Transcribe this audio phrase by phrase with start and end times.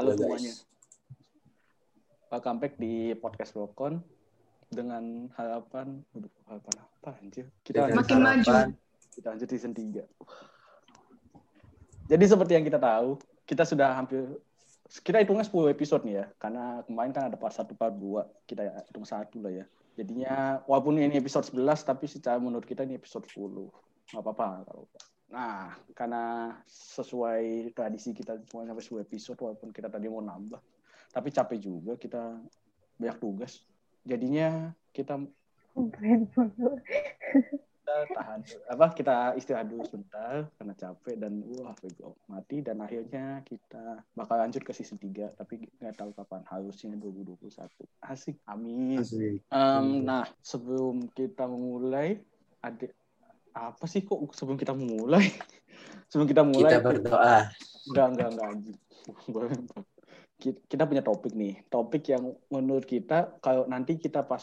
[0.00, 0.24] Halo Halo, guys.
[0.24, 0.54] semuanya.
[2.32, 4.00] Welcome back di podcast Brokon
[4.72, 7.52] dengan harapan, aduh, harapan apa anjir?
[7.60, 8.48] Kita Dengan Makin maju.
[8.48, 8.68] harapan,
[9.12, 10.00] kita lanjut season 3.
[12.08, 14.24] Jadi seperti yang kita tahu, kita sudah hampir
[15.04, 18.72] kita hitungnya 10 episode nih ya, karena kemarin kan ada part 1, part 2, kita
[18.88, 19.68] hitung satu lah ya.
[20.00, 23.68] Jadinya walaupun ini episode 11, tapi secara menurut kita ini episode 10.
[24.16, 24.88] Nggak apa-apa kalau
[25.30, 30.58] Nah, karena sesuai tradisi kita cuma sampai 10 episode, walaupun kita tadi mau nambah,
[31.14, 32.38] tapi capek juga kita
[32.98, 33.62] banyak tugas.
[34.02, 35.22] Jadinya kita
[37.80, 43.42] kita tahan apa kita istirahat dulu sebentar karena capek dan wah bego mati dan akhirnya
[43.46, 46.42] kita bakal lanjut ke season 3 tapi nggak tahu kapan.
[46.46, 47.70] Harusnya 2021
[48.10, 48.36] asik.
[48.50, 48.98] Amin.
[48.98, 49.42] Asik.
[49.46, 52.18] Em, nah sebelum kita mulai
[52.62, 52.86] ada
[53.54, 55.26] apa sih kok sebelum kita mulai?
[56.10, 57.36] Sebelum kita mulai Kita berdoa.
[57.90, 58.50] enggak enggak enggak
[60.70, 61.62] kita punya topik nih.
[61.70, 64.42] Topik yang menurut kita kalau nanti kita pas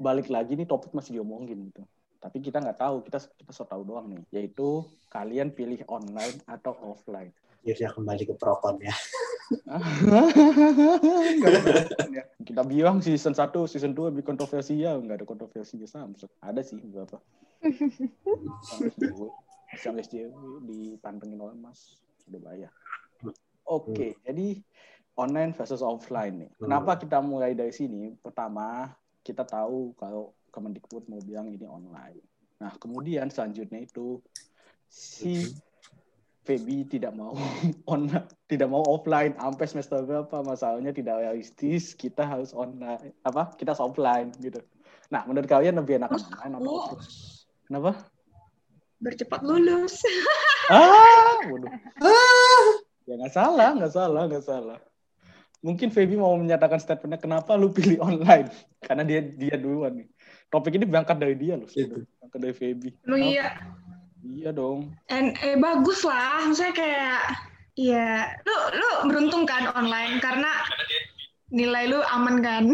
[0.00, 1.82] balik lagi nih topik masih diomongin gitu.
[2.16, 4.22] Tapi kita nggak tahu kita kita so tahu doang nih.
[4.32, 7.34] Yaitu kalian pilih online atau offline?
[7.60, 8.94] Akhirnya kembali ke Prokon ya.
[9.46, 9.78] Ya.
[12.48, 14.98] kita bilang season 1 season 2 lebih kontroversial.
[15.02, 16.30] Nggak ada kontroversinya Samsung.
[16.42, 17.22] Ada sih beberapa.
[18.66, 22.02] Samsung SJW dipantengin oleh Mas.
[22.26, 22.72] Udah bayar.
[23.66, 24.62] Oke jadi
[25.18, 26.50] online versus offline nih.
[26.60, 28.14] Kenapa kita mulai dari sini?
[28.18, 28.94] Pertama
[29.26, 32.22] kita tahu kalau Kemendikbud mau bilang ini online.
[32.62, 34.22] Nah kemudian selanjutnya itu
[34.88, 35.52] si
[36.46, 37.34] Feby tidak mau
[37.94, 43.50] online, tidak mau offline sampai semester berapa masalahnya tidak realistis, kita harus online, apa?
[43.58, 44.62] Kita harus offline gitu.
[45.10, 46.78] Nah, menurut kalian lebih enak online atau Oh.
[46.94, 47.02] offline?
[47.66, 47.90] Kenapa?
[48.96, 50.00] Bercepat lulus.
[50.66, 51.70] Ah, waduh.
[53.06, 54.78] Ya nggak salah, nggak salah, nggak salah.
[55.62, 58.50] Mungkin Feby mau menyatakan statementnya kenapa lu pilih online?
[58.82, 60.10] Karena dia dia duluan nih.
[60.50, 62.02] Topik ini berangkat dari dia loh, Itu.
[62.18, 62.90] berangkat dari Feby.
[63.06, 63.62] Iya.
[64.24, 64.96] Iya dong.
[65.12, 66.46] And, eh bagus lah.
[66.46, 67.20] Maksudnya kayak
[67.76, 70.48] Iya, lu lu beruntung kan online karena
[71.52, 72.64] nilai lu aman kan.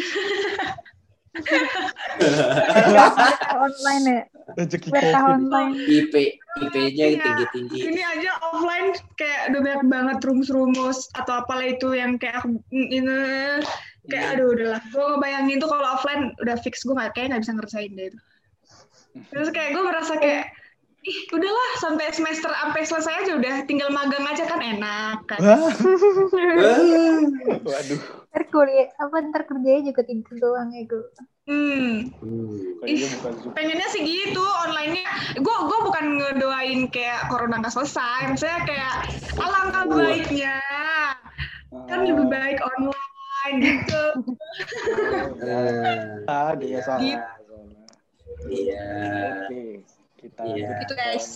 [3.59, 4.23] online ya.
[4.55, 5.75] Rezeki online.
[5.91, 6.15] IP
[6.63, 7.19] IP-nya Iya.
[7.19, 7.79] tinggi-tinggi.
[7.83, 13.03] Ini aja offline kayak udah banyak banget rumus-rumus atau apalah itu yang kayak aku ini
[14.07, 14.83] kayak aduh udahlah.
[14.93, 18.19] Gue ngebayangin tuh kalau offline udah fix gue nggak kayak nggak bisa ngerasain deh itu.
[19.35, 20.53] Terus kayak gue merasa kayak
[21.03, 25.41] ih udahlah sampai semester sampai selesai aja udah tinggal magang aja kan enak kan.
[25.43, 25.71] Ah.
[27.69, 28.01] Waduh.
[28.33, 31.05] Ntar kuliah, apa ntar kerjanya juga itu doang ya gue.
[31.43, 32.07] Hmm.
[32.23, 32.55] Hmm.
[32.87, 33.51] Zoom.
[33.51, 35.03] pengennya sih gitu online-nya
[35.43, 38.95] gue gue bukan ngedoain kayak corona nggak selesai maksudnya kayak
[39.43, 40.63] alangkah baiknya
[41.91, 44.05] kan lebih baik online gitu
[45.43, 47.03] Ah, Ah, dia salah.
[47.03, 47.19] Gitu.
[47.19, 47.91] salah.
[48.47, 48.87] Iya.
[49.51, 49.63] Oke,
[50.23, 50.55] kita Iya.
[50.55, 50.77] lanjut.
[50.81, 51.27] gitu guys.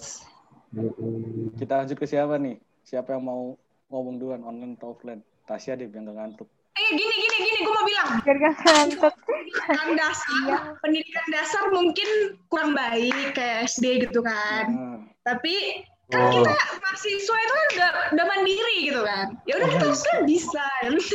[1.56, 2.56] Kita lanjut ke siapa nih?
[2.82, 3.42] Siapa yang mau
[3.88, 5.18] ngomong duluan online atau offline?
[5.44, 6.48] Tasya deh biar nggak ngantuk.
[6.76, 9.14] eh gini gini gini gue mau bilang Biar gak ngantuk.
[9.16, 10.44] pendidikan dasar
[10.78, 12.08] pendidikan dasar mungkin
[12.46, 16.30] kurang baik kayak SD gitu kan Nah, tapi kan Oh.
[16.36, 20.66] kita mahasiswa itu kan udah, udah mandiri gitu kan ya udah kita harus kan bisa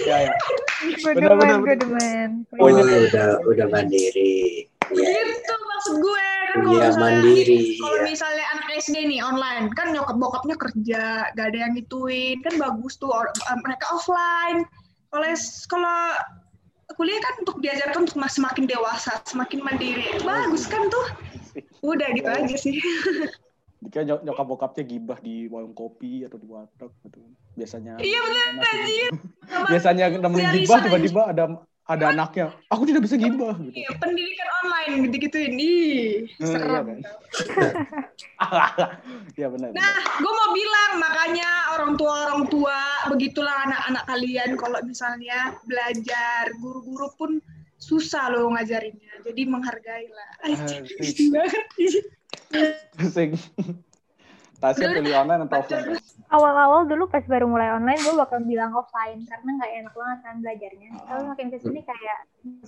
[0.01, 0.33] ya ya.
[0.97, 2.29] Gue demen, gue demen.
[2.57, 4.65] Oh, udah udah mandiri.
[4.89, 5.19] Iya.
[5.29, 8.05] gitu maksud gue kan kalau Iya, misalnya mandiri, kalau iya.
[8.11, 12.99] misalnya anak SD nih online kan nyokap bokapnya kerja gak ada yang gituin kan bagus
[12.99, 14.67] tuh or- eh, mereka offline
[15.11, 15.31] kalau
[15.71, 15.99] kalau
[16.99, 21.05] kuliah kan untuk diajarkan untuk semakin dewasa semakin mandiri bagus kan tuh
[21.87, 22.43] udah gitu Iya.
[22.43, 22.75] aja sih
[23.81, 27.17] nyok nyokap bokapnya gibah di warung kopi atau di warteg gitu.
[27.57, 27.97] Biasanya.
[27.99, 28.19] Iya,
[28.61, 29.09] anjir.
[29.51, 31.43] Sama Biasanya nemenin gibah tiba-tiba ada
[31.89, 32.53] ada anaknya.
[32.69, 33.73] Aku tidak bisa gibah gitu.
[33.73, 36.99] iya, pendidikan online gitu-gituin ih Hmm, iya serem kan?
[39.37, 39.69] Iya benar.
[39.71, 42.77] Nah, gue mau bilang makanya orang tua orang tua
[43.13, 47.31] begitulah anak-anak kalian kalau misalnya belajar guru-guru pun
[47.81, 49.25] susah loh ngajarinnya.
[49.25, 50.31] Jadi menghargailah.
[50.41, 51.65] Banget.
[52.97, 53.31] Pusing.
[54.61, 55.97] Tasya pilih online atau offline?
[56.29, 60.35] Awal-awal dulu pas baru mulai online, gue bakal bilang offline karena nggak enak banget kan
[60.37, 60.89] belajarnya.
[61.01, 62.19] Tapi makin ke sini kayak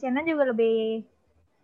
[0.02, 1.06] Siana juga lebih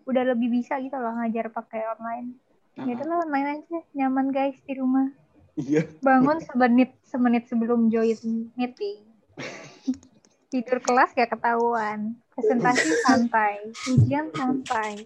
[0.05, 2.37] udah lebih bisa gitu loh ngajar pakai online.
[2.77, 5.09] Ya udahlah online aja, nyaman guys di rumah.
[5.57, 5.89] Iya.
[5.99, 9.01] Bangun semenit semenit sebelum join meeting.
[10.53, 12.15] Tidur kelas gak ketahuan.
[12.37, 15.03] Presentasi santai, ujian santai.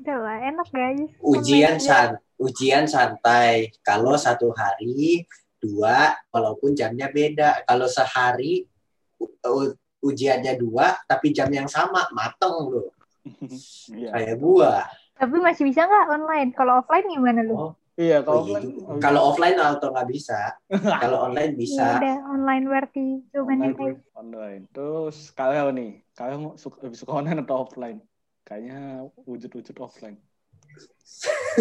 [0.00, 1.10] Udahlah, enak guys.
[1.20, 2.16] Ujian Online aja.
[2.16, 3.74] san ujian santai.
[3.82, 5.26] Kalau satu hari
[5.58, 7.66] dua, walaupun jamnya beda.
[7.66, 8.62] Kalau sehari
[9.98, 12.94] ujiannya dua tapi jam yang sama mateng loh
[13.98, 14.14] Iya.
[14.14, 14.86] kayak gua
[15.18, 16.50] Tapi masih bisa nggak online?
[16.54, 17.54] Kalau offline gimana lu?
[17.58, 18.62] oh, Iya, kalau oh iya.
[18.62, 20.54] offline- kalau offline auto nggak bisa
[21.02, 24.62] kalau online Ya bisa udah online berarti jawabannya online, kayak online.
[24.70, 27.98] Terus kalian nih, kalian mau suka, suka online atau offline?
[28.46, 30.14] Kayaknya wujud-wujud offline.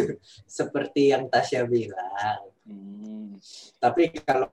[0.59, 3.39] seperti yang Tasya bilang Hmm.
[3.79, 4.51] tapi kalau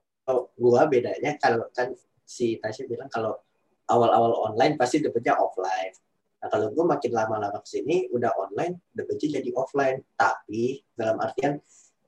[0.55, 1.91] gua bedanya kalau kan
[2.23, 3.35] si Tasya bilang kalau
[3.91, 5.91] awal-awal online pasti dapetnya offline
[6.39, 11.59] nah kalau gua makin lama-lama ke sini udah online dapetnya jadi offline tapi dalam artian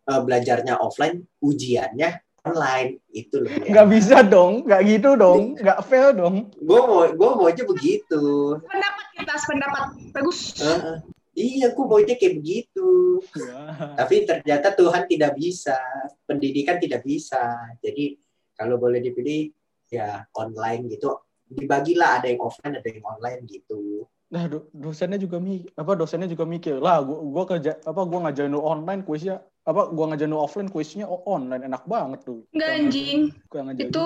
[0.06, 6.14] eh, belajarnya offline ujiannya online itu lebih Nggak bisa dong, nggak gitu dong, nggak fair
[6.14, 6.54] dong.
[6.54, 8.22] gue mau gue maunya begitu
[8.62, 9.84] Pendapat kita, pendapat
[10.14, 10.54] bagus.
[10.62, 11.15] Heeh.
[11.36, 13.96] Iya gue maunya kayak begitu Ya.
[13.96, 15.76] tapi ternyata Tuhan tidak bisa
[16.24, 17.40] pendidikan tidak bisa
[17.80, 18.16] jadi
[18.56, 19.52] kalau boleh dipilih
[19.88, 21.16] ya online gitu
[21.48, 26.26] dibagilah ada yang offline ada yang online gitu Nah, do- dosennya juga mikir, apa dosennya
[26.26, 30.34] juga mikir lah, gua, gua kerja apa gua ngajarin lu online kuisnya apa gua ngajarin
[30.34, 32.42] lu offline kuisnya online enak banget tuh.
[32.50, 33.30] Enggak anjing.
[33.46, 33.86] Gua ngajarin.
[33.86, 34.04] Itu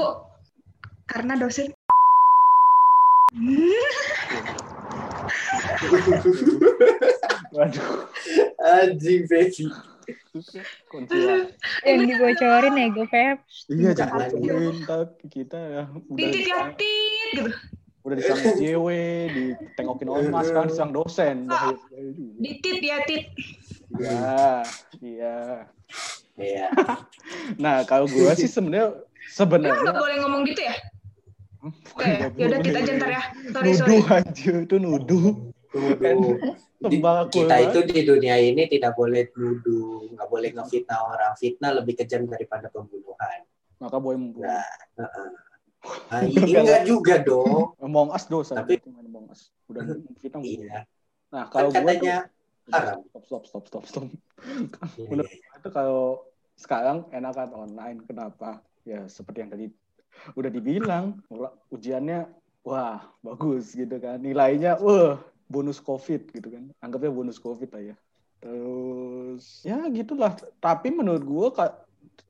[1.09, 1.73] karena dosen
[7.51, 8.07] Waduh,
[8.63, 9.67] anjing baby
[11.87, 13.37] yang dibocorin ya gue Feb.
[13.71, 14.29] Iya, Jangan.
[14.83, 17.43] ntar kita ya udah titit ya disang, tit gitu.
[18.01, 18.87] udah disang JW,
[19.31, 21.47] ditengokin ormas kan disang dosen.
[21.47, 22.39] Bahaya, bahaya juga.
[22.41, 23.23] Ditit ya tit.
[23.91, 24.39] Iya,
[25.03, 25.37] iya.
[26.39, 26.67] ya
[27.63, 29.03] Nah, kalau gua sih sebenarnya
[29.35, 30.75] sebenarnya nggak boleh ngomong gitu ya?
[31.61, 32.83] Bukan Ya, nggak ya udah tit boleh.
[32.83, 33.23] aja ntar ya.
[33.53, 33.91] Sorry sorry.
[33.99, 35.27] Nuduh aja, itu nuduh.
[35.71, 37.69] Di- Tembakau kita ya.
[37.71, 42.73] itu di dunia ini tidak boleh nuduh nggak boleh ngefitnah orang fitnah lebih kejam daripada
[42.73, 43.45] pembunuhan
[43.77, 44.49] Maka boleh membunuh.
[44.49, 44.65] nah
[44.97, 45.31] heeh.
[46.11, 48.57] Nah, ini enggak juga dong Among Us dosa.
[48.57, 49.53] Tapi- Among Us.
[49.69, 49.85] Udah
[50.25, 50.89] kita iya
[51.31, 52.17] Nah, kan kalau tuh katanya
[52.73, 54.05] haram stop stop stop stop stop.
[54.99, 56.03] Iya, Menurut gua itu kalau
[56.57, 57.99] sekarang enakan online.
[58.03, 58.65] Kenapa?
[58.83, 59.67] Ya seperti yang tadi
[60.35, 61.05] udah dibilang
[61.69, 62.27] ujiannya
[62.65, 64.19] wah bagus gitu kan.
[64.19, 65.21] Nilainya wah
[65.51, 66.71] bonus covid gitu kan.
[66.79, 67.97] Anggapnya bonus covid lah ya.
[68.39, 70.33] Terus ya gitulah.
[70.63, 71.27] Tapi menurut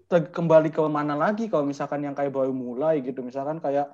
[0.09, 3.21] te- kembali ke mana lagi kalau misalkan yang kayak baru mulai gitu.
[3.21, 3.93] Misalkan kayak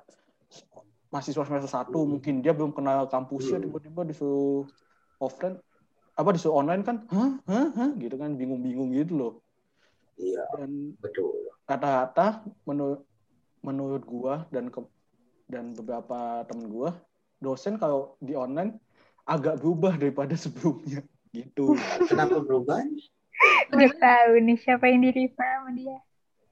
[1.11, 4.65] mahasiswa semester satu mungkin dia belum kenal kampusnya tiba-tiba disuruh
[5.19, 5.59] offline.
[6.17, 7.05] Apa disuruh online kan?
[7.11, 7.37] Hah?
[7.45, 7.67] Hah?
[7.75, 7.89] Hah?
[7.99, 9.33] Gitu kan bingung-bingung gitu loh.
[10.17, 11.53] Iya dan betul.
[11.69, 13.05] kata-kata menurut
[13.61, 14.81] menurut gua dan ke,
[15.45, 16.97] dan beberapa temen gua
[17.37, 18.81] dosen kalau di online
[19.27, 22.79] agak berubah daripada sebelumnya gitu kenapa berubah
[23.69, 25.99] Udah tahu nih siapa yang diri sama dia.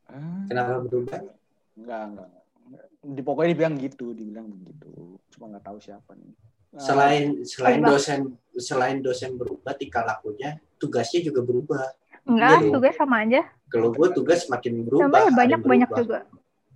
[0.06, 1.18] ah, kenapa berubah
[1.74, 2.30] enggak enggak
[3.02, 4.90] di pokoknya dibilang gitu dibilang begitu
[5.30, 6.34] cuma nggak tahu siapa nih
[6.72, 7.92] Ah, selain selain Berubah.
[7.96, 8.20] dosen
[8.54, 11.88] selain dosen berubah tingkah lakunya tugasnya juga berubah
[12.26, 12.74] Enggak, Iya.
[12.74, 13.42] tugas sama aja.
[13.66, 16.04] kalau gue tugas makin berubah Namanya ada banyak yang banyak berubah.
[16.04, 16.20] juga.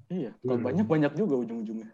[0.07, 0.65] iya kalau Hmm.
[0.65, 1.89] banyak banyak juga ujung-ujungnya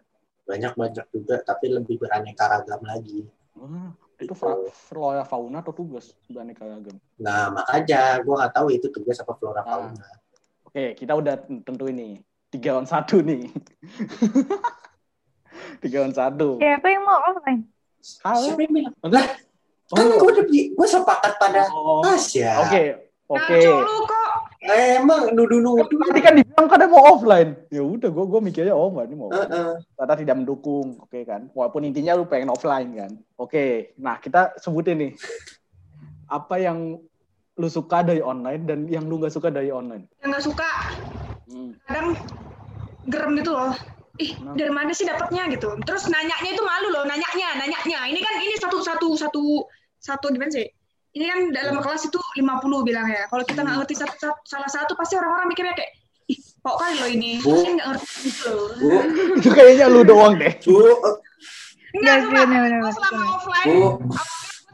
[0.46, 3.26] banyak banyak juga tapi lebih beraneka ragam lagi
[3.56, 4.56] Ah, itu fa-
[4.86, 9.60] flora fauna atau tugas beraneka ragam nah makanya gue nggak tahu itu tugas apa flora
[9.60, 9.64] Ah.
[9.64, 10.04] fauna
[10.66, 13.48] Oke, kita udah tentu ini tiga on satu nih.
[15.80, 16.60] tiga on satu.
[16.60, 17.64] Siapa yang mau offline?
[18.04, 19.24] Siapa yang bilang Lah,
[19.88, 22.82] kan gue udah gue sepakat pada Oh, Tasya Oke,
[23.24, 23.40] oke.
[23.56, 24.30] Ngaco lu kok.
[24.64, 27.50] Emang nuduh nuduh Tadi kan dibilang kan mau offline.
[27.68, 29.28] Ya udah, gue gue mikirnya oh ini mau.
[29.28, 29.80] Heeh.
[29.96, 31.48] Ternyata tidak mendukung, oke kan?
[31.52, 33.12] Walaupun intinya lu pengen offline kan.
[33.36, 35.12] Oke, nah kita sebutin nih
[36.26, 36.98] apa yang
[37.56, 40.08] lu suka dari online dan yang lu nggak suka dari online.
[40.20, 40.70] Yang nggak suka
[41.46, 41.78] Hmm.
[41.86, 42.18] kadang
[43.06, 43.70] gerem gitu loh.
[44.18, 44.56] Ih, Kenapa?
[44.58, 45.76] dari mana sih dapatnya gitu.
[45.86, 48.00] Terus nanyanya itu malu loh, nanyanya, nanyanya.
[48.10, 49.44] Ini kan ini satu satu satu
[50.00, 50.66] satu gimana sih?
[51.16, 52.44] Ini kan dalam kelas itu 50
[52.84, 53.24] bilang ya.
[53.26, 55.92] Kalau kita nggak ngerti satu, satu- salah satu pasti orang-orang mikirnya kayak
[56.26, 57.30] ih, kok kali loh ini.
[57.40, 57.56] Bu.
[57.56, 58.68] Ini nggak ngerti gitu loh.
[58.76, 58.88] bu
[59.40, 60.52] Itu kayaknya lu doang deh.
[60.60, 60.76] bu
[61.96, 63.88] Enggak, Iya, bener, Gua selama offline, bu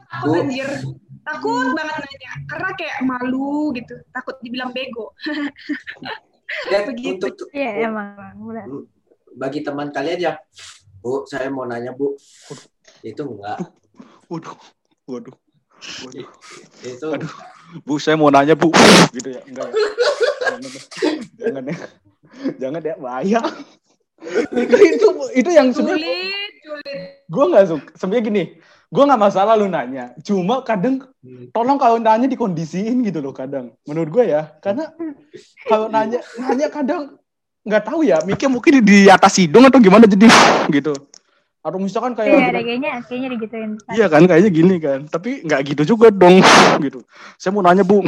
[0.03, 0.35] takut Bu.
[0.37, 0.69] anjir.
[1.23, 2.31] Takut banget nanya.
[2.45, 3.95] Karena kayak malu gitu.
[4.11, 5.15] Takut dibilang bego.
[6.69, 7.23] dan Begitu.
[7.23, 8.35] untuk Iya, emang.
[8.37, 8.65] Benar.
[9.33, 10.37] bagi teman kalian yang
[10.99, 12.13] bu saya mau nanya bu
[13.01, 13.57] itu enggak
[14.27, 14.53] Waduh,
[15.05, 15.33] waduh,
[16.03, 16.27] waduh.
[16.83, 17.31] itu Aduh.
[17.81, 18.69] Bu, saya mau nanya, Bu.
[19.15, 19.41] Gitu ya.
[19.49, 19.75] Enggak ya.
[20.43, 20.61] Jangan,
[21.41, 21.77] jangan ya.
[22.61, 23.41] Jangan ya, bahaya.
[24.53, 26.99] itu, itu, itu yang sebenarnya Sulit, sulit.
[27.27, 27.89] gue nggak suka.
[27.97, 28.43] Sebenarnya gini,
[28.87, 30.13] gue nggak masalah lu nanya.
[30.21, 31.03] Cuma kadang
[31.51, 33.73] tolong kalau nanya dikondisiin gitu loh kadang.
[33.89, 34.93] Menurut gue ya, karena
[35.67, 37.17] kalau nanya nanya kadang
[37.63, 40.27] nggak tahu ya mikir mungkin di atas hidung atau gimana jadi
[40.75, 40.91] gitu
[41.63, 43.71] atau misalkan Iya, kayak ada kayaknya kayaknya digituin.
[43.89, 46.43] iya kan kayaknya gini kan tapi nggak gitu juga dong
[46.85, 46.99] gitu
[47.35, 48.03] saya mau nanya bu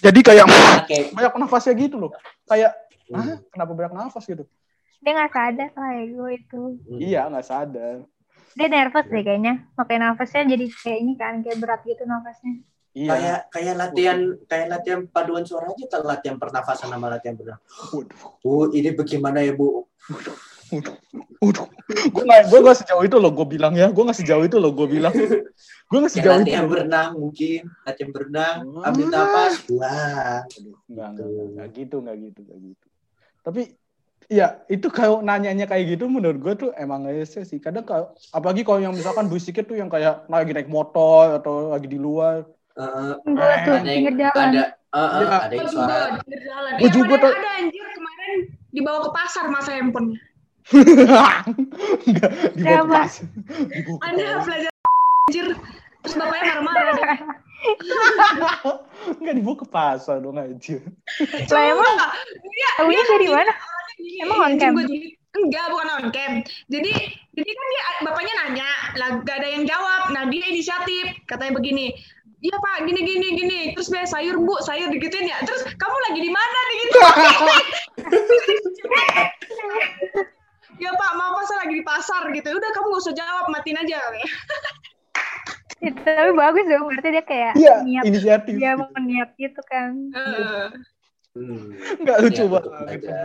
[0.00, 0.44] jadi kayak
[0.84, 2.10] Kayak banyak nafasnya gitu loh
[2.44, 2.74] kayak
[3.04, 3.20] Hmm.
[3.20, 4.48] ah kenapa banyak nafas gitu
[4.98, 6.62] Dia nggak sadar kayak gue itu.
[6.82, 6.96] Hmm.
[6.96, 7.96] iya nggak sadar
[8.50, 9.54] Dia nervous deh kayaknya.
[9.74, 12.64] Makanya nafasnya jadi kayak ini kan, kayak berat gitu nafasnya.
[12.92, 17.60] iya kayak kayak latihan kayak latihan paduan suara aja latihan pernafasan sama latihan berenang.
[17.90, 19.84] waduh Bu, ini bagaimana ya bu?
[20.06, 20.36] waduh
[20.70, 24.56] waduh gue nggak gue nggak sejauh itu loh gue bilang ya gue nggak sejauh itu
[24.56, 25.28] loh gue bilang gue
[25.92, 26.70] nggak Kayak sejauh itu latihan loh.
[26.72, 28.88] berenang mungkin, latihan berenang, Ah.
[28.88, 30.40] ambil nafas, enggak,
[30.88, 32.86] enggak, enggak, enggak gitu, enggak gitu, enggak gitu.
[33.40, 33.62] Tapi
[34.26, 37.58] ya itu kalau nanyanya kayak gitu menurut gue tuh emang aja sih.
[37.58, 41.86] Kadang kalau apalagi kalau yang misalkan musiknya tuh yang kayak lagi naik motor atau lagi
[41.86, 42.48] di luar.
[42.74, 44.48] Eh, Enggak tuh, ada yang pinggir jalan.
[44.50, 45.38] ada eh, Ya.
[45.38, 45.96] ada yang suara.
[46.74, 47.32] Gua Iya, juga tuh.
[47.36, 48.32] ada anjir kemarin
[48.70, 50.18] dibawa ke pasar masa handphonenya.
[50.72, 53.26] Enggak dibawa ke Ada pasar.
[54.44, 54.72] belajar
[55.28, 55.46] anjir.
[56.04, 57.18] Terus bapaknya marah-marah.
[59.20, 60.76] Enggak dibawa ke pasar dong aja.
[61.48, 61.94] Lah emang
[62.44, 63.52] Iya, tahunya dia dari gini, mana?
[63.96, 64.72] gini, Emang on cam?
[65.34, 66.32] Enggak, bukan on cam.
[66.68, 66.92] Jadi
[67.34, 70.12] jadi kan dia bapaknya nanya, lah gak ada yang jawab.
[70.12, 71.24] Nah, dia inisiatif.
[71.24, 71.92] Katanya begini,
[72.44, 73.60] Iya pak, gini gini gini.
[73.72, 75.40] Terus be sayur bu, sayur digituin ya.
[75.48, 76.98] Terus kamu lagi di mana gitu?
[80.76, 82.48] ya pak, mau pas lagi di pasar gitu.
[82.50, 83.98] Udah kamu gak usah jawab, matiin aja.
[85.82, 88.54] Ya, tapi bagus dong, berarti dia kayak Iya, niat inisiatif.
[88.56, 89.90] dia mau niat gitu kan.
[90.12, 90.68] Eh,
[91.34, 91.74] Hmm.
[91.98, 92.70] Enggak lucu Ya, banget.
[92.94, 93.18] aja.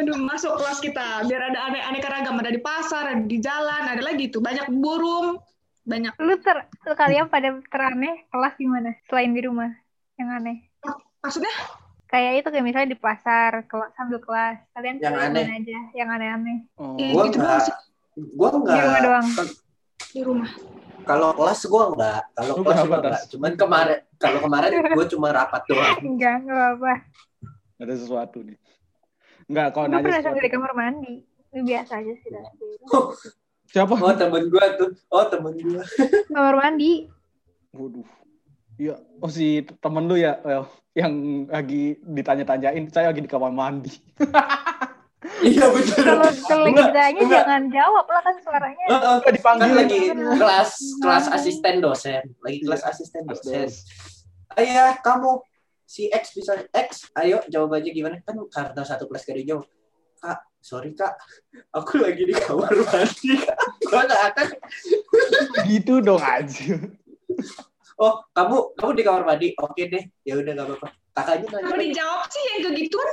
[0.00, 1.28] Aduh, masuk kelas kita.
[1.28, 2.40] Biar ada aneka ragam.
[2.40, 4.40] Ada di pasar, ada di jalan, ada lagi tuh.
[4.40, 5.38] Banyak burung,
[5.84, 6.16] banyak.
[6.18, 9.68] Lu ter lu kalian pada teraneh kelas di mana selain di rumah
[10.16, 10.64] yang aneh?
[11.20, 11.52] Maksudnya?
[12.14, 14.62] Kayak itu kayak misalnya di pasar kela- sambil kelas.
[14.70, 15.44] Kalian Yang aneh.
[15.50, 16.58] aja yang aneh-aneh.
[16.78, 16.94] Oh.
[16.94, 17.74] Gua gitu enggak, sih.
[18.38, 18.78] gua Di enggak.
[18.78, 19.26] rumah doang.
[20.14, 20.50] Di rumah.
[21.02, 23.20] Kalau kelas gua enggak, kalau kelas gua enggak.
[23.28, 25.98] Cuman kemarin, kalau kemarin gua cuma rapat doang.
[26.14, 26.94] Enggak, enggak apa-apa.
[27.82, 28.58] Ada sesuatu nih.
[29.44, 31.14] Enggak, kalau Gue nanya pernah sambil di kamar mandi.
[31.50, 32.28] Itu biasa aja sih.
[32.30, 32.44] dah.
[33.66, 33.94] Siapa?
[33.98, 35.82] Oh temen gua tuh, oh temen gua.
[36.30, 37.10] Kamar mandi.
[37.74, 38.06] Waduh.
[38.74, 43.92] Iya, oh si temen lu ya, Well, yang lagi ditanya-tanyain, saya lagi di kamar mandi.
[45.40, 46.04] Iya betul.
[46.04, 48.86] Kalau kalau ditanya jangan jawab lah kan suaranya.
[48.92, 49.14] Heeh.
[49.20, 49.64] Enggak dipanggil.
[49.64, 50.36] kan lagi Bener.
[50.36, 52.90] kelas kelas asisten dosen lagi kelas Iya.
[52.92, 53.76] asisten dosen Dos.
[54.60, 55.40] ayah kamu
[55.84, 59.64] si X bisa X ayo jawab aja gimana kan karena satu kelas gak jawab
[60.20, 61.12] kak sorry kak
[61.72, 64.46] aku lagi di kamar mandi kak gua nggak akan
[65.68, 66.76] Gitu dong aja.
[68.00, 71.82] Oh kamu kamu di kamar mandi oke deh ya udah gak apa-apa kakaknya nanya lagi.
[71.94, 73.10] dijawab sih yang kegituan.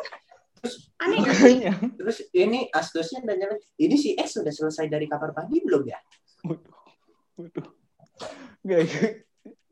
[1.02, 1.56] Aneh gak sih?
[1.58, 1.74] Makanya.
[1.98, 6.00] terus ini asdosnya nanya lagi ini si X sudah selesai dari kamar mandi belum ya
[6.42, 6.78] Waduh.
[7.38, 7.68] Waduh.
[8.62, 8.80] Enggak,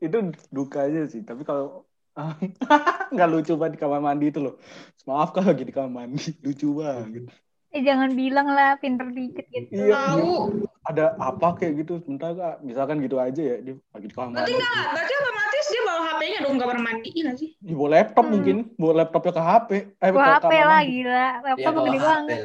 [0.02, 0.18] itu
[0.50, 1.22] duka aja sih.
[1.22, 1.86] Tapi kalau
[3.14, 4.58] nggak lucu banget di kamar mandi itu loh.
[5.06, 7.30] Maaf kalau lagi di kamar mandi, lucu banget.
[7.70, 9.70] Eh jangan bilang lah pinter dikit gitu.
[9.70, 10.66] Iya, Tahu.
[10.82, 14.52] ada apa kayak gitu sebentar kak misalkan gitu aja ya dia lagi di kamar Berarti
[14.52, 17.08] enggak, berarti otomatis dia bawa HP-nya dong kamar mandi.
[17.08, 17.50] Iya nggak sih?
[17.60, 18.32] Ya, bawa laptop Hmm.
[18.32, 20.90] mungkin bawa laptopnya ke HP eh ke HP lah mandi.
[20.90, 21.14] gila.
[21.14, 22.38] ya Laptop bawa gede banget.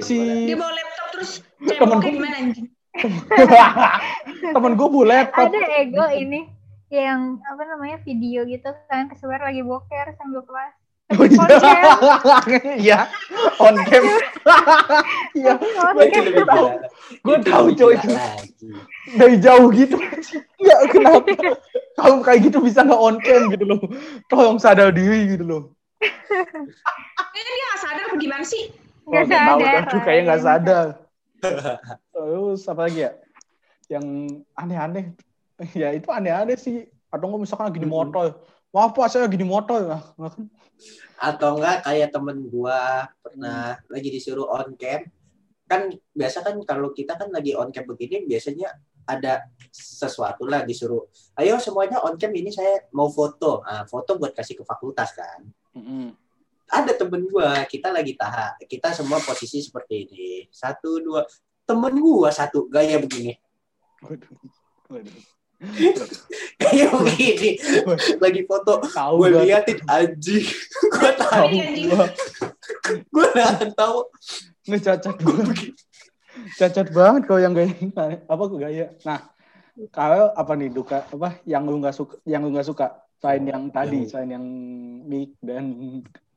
[0.00, 2.66] si Dia bawa bawa laptop terus Temen gua- gimana anjing?
[4.48, 6.40] temen gue bawa laptop Ada ego ini
[6.88, 10.72] yang apa namanya video gitu kan kesebar lagi boker sambil kelas.
[11.08, 11.24] Oh,
[12.76, 13.08] iya.
[13.56, 14.04] on cam
[15.38, 15.56] iya.
[16.04, 16.24] Itu cam.
[16.28, 16.66] lebih tahu.
[17.24, 17.94] Gua Itu tahu, coy,
[19.16, 19.96] dari jauh gitu.
[20.60, 21.32] Nggak kenapa?
[21.96, 23.80] Kalau kayak gitu bisa nggak on cam gitu loh.
[24.28, 25.62] Tolong sadar diri gitu loh.
[26.04, 28.68] Eh dia nggak sadar apa gimana sih?
[29.08, 30.86] Nggak Oh, sadar, aduh, kayaknya nggak sadar.
[32.12, 33.10] Terus apa lagi ya?
[33.88, 34.04] Yang
[34.60, 35.06] aneh-aneh.
[35.72, 36.84] Ya itu aneh-aneh sih.
[37.08, 40.02] Atau nggak misalkan lagi di motor maaf pak saya lagi di motor kan
[41.18, 45.02] atau enggak kayak temen gua pernah lagi disuruh on cam
[45.68, 48.70] kan biasa kan kalau kita kan lagi on cam begini biasanya
[49.08, 51.08] ada sesuatu lah disuruh
[51.42, 55.42] ayo semuanya on cam ini saya mau foto ah foto buat kasih ke fakultas kan
[55.74, 56.14] Mm-mm.
[56.70, 61.26] ada temen gua kita lagi tahap kita semua posisi seperti ini satu dua
[61.66, 63.34] temen gua satu gaya begini
[63.98, 64.30] Waduh.
[64.86, 65.37] Waduh.
[66.62, 67.50] kayak begini.
[68.22, 68.78] Lagi foto.
[69.18, 70.46] Gue liatin anjing.
[70.94, 71.46] Gue tahu
[72.88, 73.98] gue nggak tahu.
[74.68, 75.74] Ngecacat banget
[76.54, 77.74] cacat banget kalau yang gaya
[78.28, 78.86] apa kok gaya?
[79.02, 79.18] Nah
[79.90, 83.02] kalau apa nih duka apa yang lu nggak suka yang lu nggak suka?
[83.18, 84.46] Selain yang tadi, Yang- selain yang
[85.02, 85.64] mic dan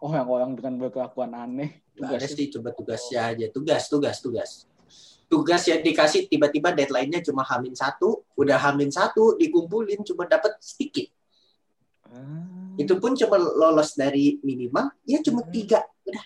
[0.01, 1.85] orang-orang dengan berkelakuan aneh.
[1.93, 3.45] Ada tugasnya- sih coba tugasnya aja.
[3.53, 4.49] Tugas, tugas, tugas.
[5.31, 11.07] Tugas yang dikasih tiba-tiba deadline-nya cuma hamin satu, udah hamin satu dikumpulin cuma dapat sedikit.
[12.03, 15.51] Ah, Itu pun cuma lolos dari minimal, ya cuma Hmm.
[15.55, 15.79] tiga.
[16.03, 16.23] Udah,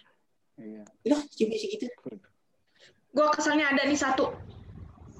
[0.58, 0.82] iya.
[1.06, 1.86] udah cuma segitu.
[3.14, 4.26] Gue keselnya ada nih satu.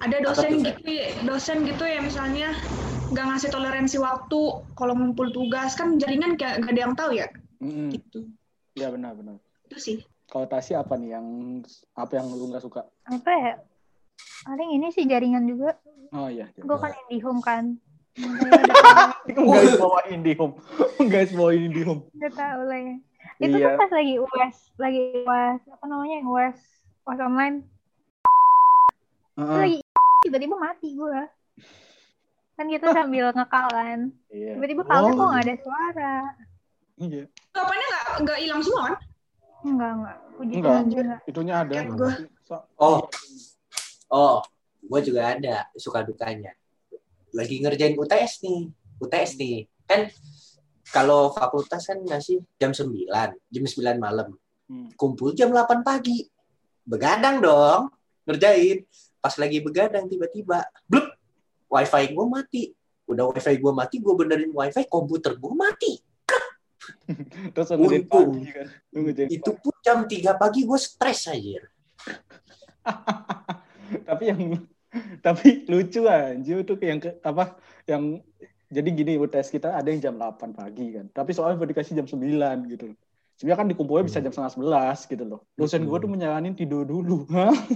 [0.02, 2.52] Ada dosen gitu, ya- dosen gitu ya misalnya
[3.06, 4.40] nggak ngasih toleransi waktu
[4.74, 7.30] kalau ngumpul tugas kan jaringan kayak nggak ada yang tahu ya
[7.62, 7.94] Mm-mm.
[7.94, 8.28] gitu.
[8.74, 9.38] Iya benar-benar.
[9.70, 9.98] Itu sih.
[10.26, 11.26] Kalau Tasya apa nih yang
[11.94, 12.82] apa yang lu nggak suka?
[13.06, 13.54] Apa ya?
[14.46, 15.74] Paling ini sih jaringan juga.
[16.14, 16.46] Oh iya.
[16.54, 17.64] Gue kan IndiHome kan.
[19.26, 20.54] Guys bawa IndiHome.
[21.10, 22.06] Guys bawa IndiHome.
[22.16, 22.94] Gak tau lah ya.
[23.36, 23.74] Itu Iya.
[23.74, 26.56] tuh pas lagi UAS, lagi UAS, apa namanya, UAS,
[27.04, 27.56] UAS online.
[29.36, 29.60] Itu Heeh.
[29.60, 29.78] lagi
[30.24, 31.20] tiba-tiba mati gue.
[32.56, 34.00] Kan kita sambil ngekal kan.
[34.32, 34.56] Iya.
[34.56, 35.18] Tiba-tiba kalnya Oh.
[35.20, 36.14] kok gak ada suara.
[36.96, 37.22] Iya.
[37.52, 38.96] Jawabannya nggak nggak hilang semua kan?
[39.66, 40.16] Enggak, enggak.
[40.38, 40.70] Puji Enggak.
[40.72, 41.16] Tuhan juga.
[41.28, 41.74] Itunya ada.
[42.80, 43.00] Oh.
[44.06, 44.38] Oh,
[44.86, 46.54] gue juga ada suka dukanya.
[47.34, 48.70] Lagi ngerjain UTS nih,
[49.02, 49.56] UTS nih.
[49.86, 50.10] Kan
[50.94, 53.10] kalau fakultas kan ngasih jam 9,
[53.50, 54.38] jam 9 malam.
[54.70, 54.90] Hmm.
[54.94, 56.26] Kumpul jam 8 pagi.
[56.86, 57.90] Begadang dong,
[58.26, 58.86] ngerjain.
[59.18, 61.18] Pas lagi begadang tiba-tiba, blep,
[61.66, 62.64] wifi gue mati.
[63.10, 65.98] Udah wifi gue mati, gue benerin wifi, komputer gue mati.
[67.54, 68.38] Terus Untung.
[68.38, 68.66] pagi kan.
[68.94, 71.58] Lu ngerjain Itu pun jam 3 pagi gue stres aja.
[74.26, 74.40] tapi yang
[75.26, 77.54] tapi lucu anjir itu yang ke, apa
[77.86, 78.18] yang
[78.66, 81.06] jadi gini UTS kita ada yang jam 8 pagi kan.
[81.14, 82.90] Tapi soalnya baru dikasih jam 9 gitu
[83.36, 85.40] sebenarnya kan dikumpulnya bisa jam setengah sebelas gitu loh.
[85.60, 87.28] Dosen gue tuh menyaranin tidur dulu.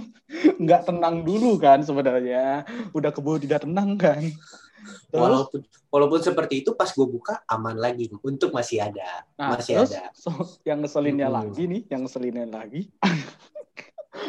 [0.62, 2.64] Nggak tenang dulu kan sebenarnya.
[2.96, 4.24] Udah keburu tidak tenang kan.
[5.12, 5.20] Terus?
[5.20, 5.60] Walaupun
[5.92, 8.08] walaupun seperti itu pas gue buka aman lagi.
[8.24, 9.28] Untuk masih ada.
[9.36, 9.92] Nah, Masih terus?
[9.92, 10.08] ada.
[10.16, 11.38] so- yang ngeselinnya Mm-mm.
[11.44, 12.88] lagi nih, yang ngeselinnya lagi.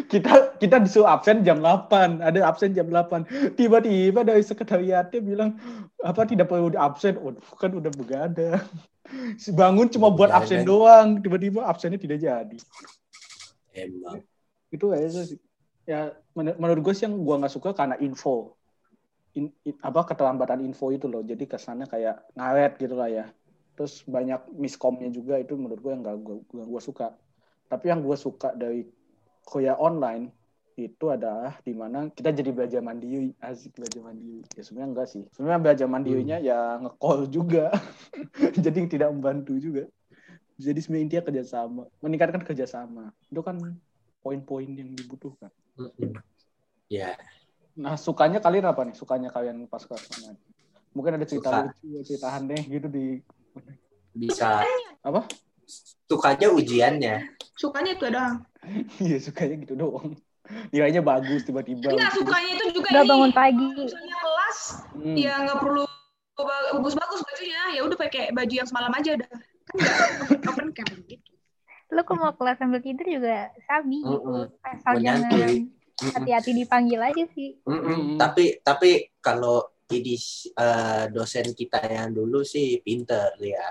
[0.08, 3.56] kita kita disuruh absen jam 8, ada absen jam 8.
[3.60, 5.58] Tiba-tiba dari sekretariatnya bilang
[6.02, 7.20] apa tidak perlu absen.
[7.20, 8.64] Waduh, kan udah begadang.
[9.52, 10.70] Bangun cuma buat absen Begadang.
[10.70, 12.58] doang, tiba-tiba absennya tidak jadi.
[13.76, 14.24] Emang.
[14.72, 15.40] Itu kayaknya sih.
[15.84, 18.56] Ya men- menurut gue sih yang gue nggak suka karena info.
[19.36, 21.24] In- in- apa keterlambatan info itu loh.
[21.24, 23.26] Jadi kesannya kayak ngaret gitu lah ya.
[23.76, 27.16] Terus banyak miskomnya juga itu menurut gue yang gak gue, gue suka.
[27.72, 28.84] Tapi yang gue suka dari
[29.46, 30.32] kuliah online
[30.80, 34.42] itu adalah di mana kita jadi belajar mandiri asik belajar mandiri.
[34.56, 35.24] Ya sebenarnya enggak sih.
[35.36, 37.70] Sebenarnya belajar mandirinya ya nge-call juga.
[38.66, 39.86] Jadi tidak membantu juga.
[40.58, 43.14] Jadi sebenarnya intinya kerjasama meningkatkan kerjasama.
[43.30, 43.60] Itu kan
[44.26, 45.54] poin-poin yang dibutuhkan.
[45.78, 46.18] Mm-mm.
[46.92, 47.16] Ya,
[47.72, 48.96] nah sukanya kalian apa nih?
[48.98, 50.40] Sukanya kalian pas kelas online
[50.92, 51.60] mungkin ada cerita Suka.
[51.68, 53.06] lucu cerita aneh gitu di
[54.12, 54.64] bisa.
[55.02, 55.24] Apa?
[56.06, 57.16] Sukanya ujiannya.
[57.56, 58.36] Sukanya itu doang.
[59.04, 60.14] iya sukanya gitu doang
[60.70, 63.10] nilainya bagus tiba-tiba Enggak, sukanya itu juga Udah ini.
[63.10, 63.68] bangun pagi.
[63.74, 64.58] Misalnya kelas,
[64.92, 65.16] Hmm.
[65.16, 65.84] ya nggak perlu
[66.76, 67.62] bagus-bagus bajunya.
[67.72, 69.30] Ya udah pakai baju yang semalam aja udah.
[69.32, 69.98] Kan nggak
[70.46, 71.32] open cam gitu.
[71.90, 74.28] Lu kalau mau kelas sambil tidur juga sabi gitu.
[74.28, 74.46] Mm-mm.
[74.62, 75.32] Asal Menyantui.
[75.32, 75.52] jangan
[76.20, 77.50] hati-hati dipanggil aja sih.
[77.64, 77.88] Mm-mm.
[77.88, 78.18] Mm-mm.
[78.20, 80.16] Tapi tapi kalau ini
[80.52, 83.64] eh, dosen kita yang dulu sih pinter ya.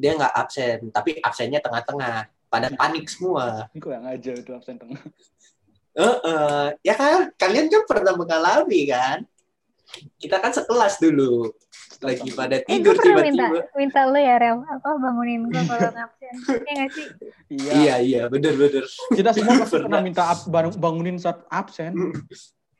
[0.00, 2.32] Dia nggak absen, tapi absennya tengah-tengah.
[2.50, 3.70] Pada panik semua.
[3.70, 4.98] Ini kok yang aja itu absen tengah
[5.90, 9.22] Eh, eh, ya kan, kalian kan pernah mengalami kan?
[10.18, 11.50] Kita kan sekelas dulu,
[11.98, 13.74] lagi pada Eh, tidur gue pernah minta, tiba-tiba.
[13.74, 14.62] minta lu ya, Rel.
[14.66, 16.34] Apa bangunin gue kalau ngabsen.
[16.62, 17.06] Iya nggak sih?
[17.50, 18.86] iya Iya iya, bener-bener.
[19.14, 20.02] kita semua pasti Pernah.
[20.02, 20.46] minta ab-
[20.78, 21.92] bangunin saat absen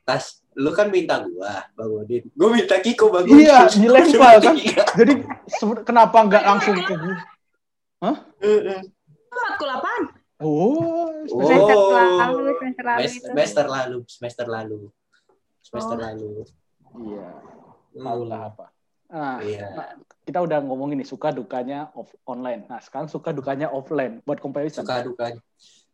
[0.01, 3.47] Tas, lu kan minta gua bangunin, gua minta Kiko bangunin.
[3.47, 4.55] Iya, dilempar kan.
[4.99, 5.13] Jadi
[5.81, 7.15] kenapa nggak langsung ke gue
[8.41, 8.81] Eh, eh.
[9.29, 10.03] Matkul apaan?
[10.39, 11.29] oh Oh.
[11.29, 11.77] Semester
[12.17, 14.79] lalu, semester lalu Mes- semester lalu, semester lalu,
[15.61, 16.01] semester Oh.
[16.01, 16.29] lalu.
[17.07, 17.29] iya
[17.91, 18.03] Hmm.
[18.03, 18.65] tahu lah apa
[19.07, 19.67] nah, Iya.
[19.71, 19.87] nah,
[20.21, 24.81] kita udah ngomongin nih suka dukanya off online nah sekarang suka dukanya offline buat comparison
[24.81, 25.39] Suka dukanya.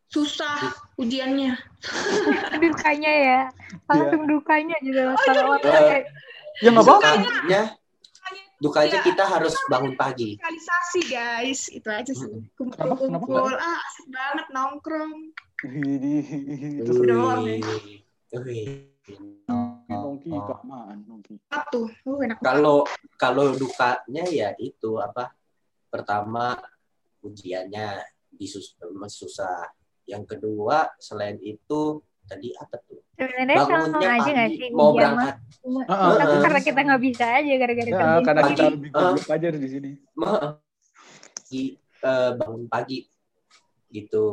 [0.07, 1.55] Susah ujiannya.
[2.63, 3.41] dukanya ya.
[3.91, 5.15] Langsung dukanya juga.
[5.27, 5.71] Kalau iya.
[5.77, 6.07] online.
[6.57, 7.61] ya nggak apa-apa Dukanya,
[8.57, 9.05] dukanya Iya.
[9.05, 10.39] kita harus bangun pagi.
[10.39, 12.31] Sosialisasi guys, itu aja sih.
[12.57, 15.13] Kumpul-kumpul, ah asik banget nongkrong.
[16.81, 17.61] Itu doang ya.
[18.43, 18.91] Wih.
[19.87, 21.87] nongki kelamaan nongki Apa tuh?
[22.03, 22.47] Uh, enak banget.
[22.47, 22.77] Kalau
[23.15, 25.31] kalau dukanya ya itu apa?
[25.87, 26.59] Pertama
[27.23, 28.03] ujiannya
[28.35, 28.75] disus
[29.07, 29.76] susah.
[30.07, 34.83] Yang kedua selain itu tadi apa tuh Sebenarnya sama bangunnya aja nggak pagi sih mau
[34.83, 34.93] mah?
[34.93, 36.11] berangkat Cuma- Heeh.
[36.13, 36.41] Tapi Heeh.
[36.41, 38.19] karena kita nggak bisa aja gara-gara Ya, kerja.
[38.21, 39.91] karena kita lebih goblok aja di sini.
[40.13, 40.51] Maaf.
[41.37, 42.97] Pagi, eh, bangun pagi
[43.89, 44.25] gitu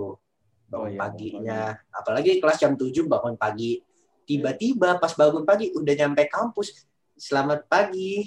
[0.64, 3.78] bangun Oh, iya, paginya apalagi kelas jam 7 bangun pagi
[4.24, 6.82] tiba-tiba pas bangun pagi udah nyampe kampus
[7.14, 8.26] selamat pagi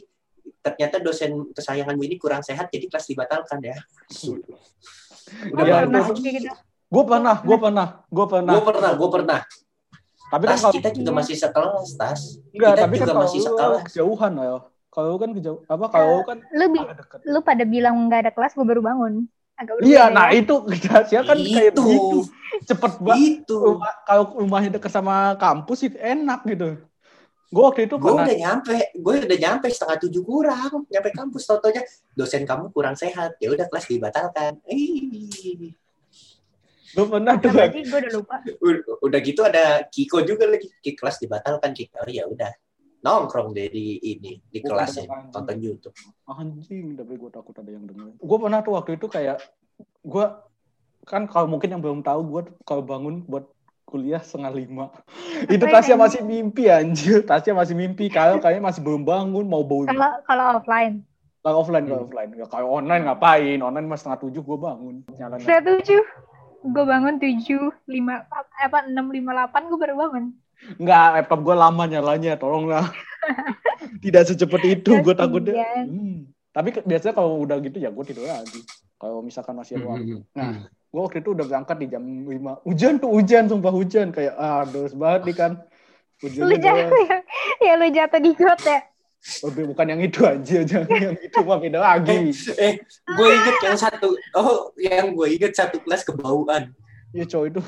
[0.58, 3.76] ternyata dosen kesayanganmu ini kurang sehat jadi kelas dibatalkan ya
[4.26, 4.56] udah
[5.60, 6.48] Iya, bangun pernah itu- pagi gitu.
[6.88, 8.54] Gue pernah, gue pernah, gue pernah.
[8.56, 9.40] gue pernah gue pernah
[10.28, 12.22] Tapi kan kalau kita juga masih sekelas tas
[12.52, 14.58] enggak, kita tapi kan juga kalau masih sekelas kejauhan ya.
[14.88, 16.66] Kalau kan kejauh apa kalau kan Lu,
[17.28, 19.28] lu pada bilang nggak ada kelas, gue baru bangun.
[19.58, 20.40] Agak Iya, berbeda nah ya.
[20.40, 22.18] itu kejadian kan kayak itu begitu.
[22.68, 23.20] Cepet banget.
[23.24, 26.70] itu Rumah, kalau rumahnya dekat sama kampus itu enak gitu.
[27.48, 31.80] Gue waktu itu gue udah nyampe gue udah nyampe setengah tujuh kurang nyampe kampus totonya
[32.12, 35.72] dosen kamu kurang sehat ya udah kelas dibatalkan Ih.
[36.88, 37.84] Gue pernah tuh Apa sih?
[37.84, 38.36] Gue udah lupa.
[38.58, 42.52] udah, udah gitu ada Kiko juga lagi Ki kelas dibatalkan Kiko oh, ya udah
[43.00, 45.30] nongkrong deh di ini di kelasnya anjing.
[45.30, 45.96] tonton YouTube
[46.26, 49.38] anjing tapi gue takut ada yang denger gue pernah tuh waktu itu kayak
[50.02, 50.26] gue
[51.04, 53.48] kan kalau mungkin yang belum tahu gue kalau bangun buat
[53.84, 54.86] kuliah setengah lima
[55.54, 59.86] itu Tasya masih mimpi anjir Tasya masih mimpi kalau kayaknya masih belum bangun mau bau
[59.86, 61.06] Kalau kalau offline.
[61.40, 62.08] kalau offline kalau Hmm.
[62.08, 64.96] offline ya, kalau online ngapain online mas setengah tujuh gue bangun
[65.40, 66.02] Saya tujuh.
[66.68, 70.26] Gue bangun tujuh lima apa enam lima delapan gue baru bangun.
[70.82, 72.86] Enggak, laptop gue lama nyalanya, tolonglah.
[74.04, 75.64] Tidak secepat itu, gue takutnya.
[75.86, 76.34] Hmm.
[76.52, 78.66] Tapi biasanya kalau udah gitu ya gue tidur lagi.
[78.98, 80.18] Kalau misalkan masih ada Hmm, waktu.
[80.34, 82.66] Nah, gue waktu itu udah berangkat di jam 5.
[82.66, 84.10] Hujan tuh hujan, sumpah hujan.
[84.10, 85.52] Kayak, aduh, banget nih kan.
[86.18, 87.18] Hujan Lu jatuh ya,
[87.62, 88.82] ya lu jatuh di got ya.
[89.68, 92.32] Bukan yang itu aja, jangan yang itu mah beda lagi.
[92.58, 92.74] eh
[93.08, 96.72] gue inget yang satu oh yang gue inget satu kelas kebauan
[97.12, 97.62] Ya cowok itu,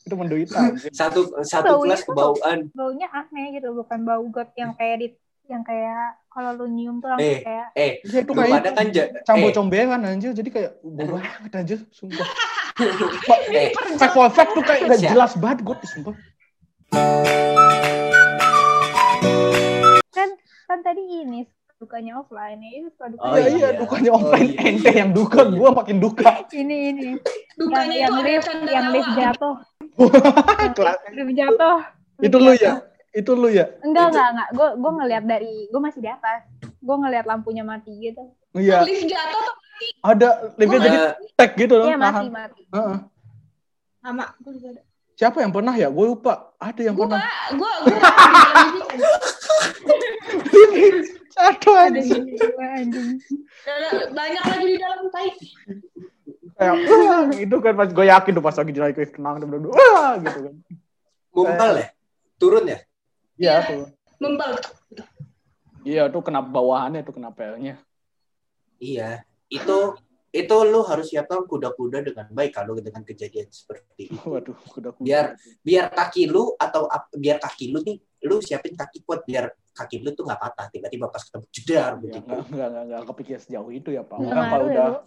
[0.00, 0.70] itu menderita.
[0.90, 5.08] satu satu Baunya kelas tuh- kebauan Baunya aneh gitu, bukan bau got yang kayak di
[5.44, 7.42] yang kayak kalau lu nyium tuh langsung Eh.
[7.42, 8.86] kayak eh Ya, itu kayak kan
[9.22, 12.26] campur eh, comberan anjir, jadi kayak bau banget anjir, sumpah.
[13.52, 16.14] eh, Fact for fact tuh kayak gak jelas banget gue, sumpah.
[20.74, 23.68] Kan tadi ini dukanya offline ya itu suka duka Oh, iya, iya.
[23.78, 24.62] dukanya Oh, offline iya.
[24.66, 25.54] ente yang duka, Oh, iya.
[25.54, 26.30] gue makin duka.
[26.50, 27.08] ini ini
[27.54, 29.54] Dukanya yang, yang lift yang lift jatuh
[31.12, 31.78] lift jatuh
[32.18, 32.82] itu lu ya?
[33.12, 33.70] Itu lu ya?
[33.80, 37.94] enggak enggak enggak gue gue ngeliat dari gue masih di atas gue ngeliat lampunya mati
[38.00, 38.22] gitu
[38.54, 39.54] Iya, Lift jatuh tuh
[40.02, 40.98] ada liftnya Gua jadi
[41.34, 41.86] tag gitu loh.
[41.86, 42.96] iya mati mati Heeh.
[44.00, 44.82] sama gue juga ada.
[45.14, 45.88] Siapa yang pernah ya?
[45.88, 46.52] Gue lupa.
[46.58, 47.22] Ada yang Gue pernah.
[47.52, 47.94] gue gue
[51.34, 52.24] Aduh ada anjing.
[53.66, 55.28] gua, banyak lagi di dalam tai.
[56.54, 56.74] Kayak,
[57.34, 60.54] itu kan pas gue yakin tuh pas lagi jalan kenang dia bilang, wah gitu kan.
[61.34, 61.90] mumpal ya
[62.38, 62.78] turun ya
[63.34, 63.54] Iya Iya.
[63.66, 63.82] tuh.
[64.22, 64.50] Membal.
[65.82, 67.76] Iya tuh kena bawahannya tuh kena pelnya.
[68.78, 69.98] iya itu
[70.34, 75.38] itu lu harus siapkan kuda-kuda dengan baik kalau dengan kejadian seperti itu Waduh, udah Biar-
[75.62, 80.10] biar kaki lu atau biar kaki lu nih lu siapin kaki kuat biar kaki lu
[80.10, 83.70] tuh nggak patah tiba-tiba pas ketemu jedar Ya, begitu enggak, enggak, enggak, enggak kepikir sejauh
[83.70, 84.18] itu ya Pak.
[84.18, 84.98] Orang kalau ya, udah lu.